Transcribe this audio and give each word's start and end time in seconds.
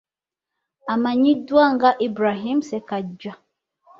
Amanyiddwa 0.93 1.63
nga 1.73 1.89
Ibrahim 2.07 2.59
Ssekaggya. 2.63 3.33